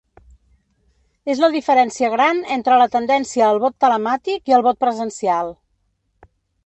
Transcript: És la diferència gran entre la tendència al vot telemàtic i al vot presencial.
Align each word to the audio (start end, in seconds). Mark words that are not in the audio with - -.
És 1.33 1.41
la 1.43 1.49
diferència 1.55 2.09
gran 2.15 2.41
entre 2.55 2.79
la 2.83 2.87
tendència 2.95 3.51
al 3.51 3.61
vot 3.67 3.77
telemàtic 3.85 4.51
i 4.53 4.57
al 4.59 4.65
vot 4.69 4.81
presencial. 4.87 5.53